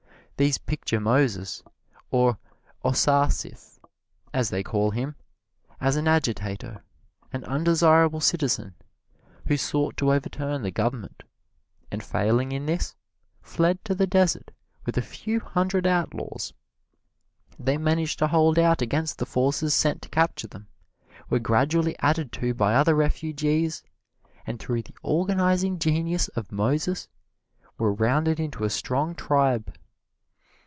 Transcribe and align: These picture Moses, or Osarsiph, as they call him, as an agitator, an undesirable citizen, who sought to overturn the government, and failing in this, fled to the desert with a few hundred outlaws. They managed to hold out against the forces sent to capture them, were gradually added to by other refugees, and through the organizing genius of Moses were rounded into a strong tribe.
These 0.43 0.57
picture 0.57 0.99
Moses, 0.99 1.61
or 2.09 2.39
Osarsiph, 2.83 3.77
as 4.33 4.49
they 4.49 4.63
call 4.63 4.89
him, 4.89 5.15
as 5.79 5.97
an 5.97 6.07
agitator, 6.07 6.83
an 7.31 7.43
undesirable 7.43 8.21
citizen, 8.21 8.73
who 9.45 9.55
sought 9.55 9.95
to 9.97 10.11
overturn 10.11 10.63
the 10.63 10.71
government, 10.71 11.21
and 11.91 12.01
failing 12.01 12.51
in 12.51 12.65
this, 12.65 12.95
fled 13.43 13.85
to 13.85 13.93
the 13.93 14.07
desert 14.07 14.49
with 14.83 14.97
a 14.97 15.01
few 15.03 15.39
hundred 15.41 15.85
outlaws. 15.85 16.53
They 17.59 17.77
managed 17.77 18.17
to 18.17 18.27
hold 18.29 18.57
out 18.57 18.81
against 18.81 19.19
the 19.19 19.27
forces 19.27 19.75
sent 19.75 20.01
to 20.01 20.09
capture 20.09 20.47
them, 20.47 20.69
were 21.29 21.37
gradually 21.37 21.95
added 21.99 22.31
to 22.31 22.55
by 22.55 22.73
other 22.73 22.95
refugees, 22.95 23.83
and 24.47 24.59
through 24.59 24.81
the 24.81 24.97
organizing 25.03 25.77
genius 25.77 26.29
of 26.29 26.51
Moses 26.51 27.07
were 27.77 27.93
rounded 27.93 28.39
into 28.39 28.63
a 28.63 28.71
strong 28.71 29.13
tribe. 29.13 29.71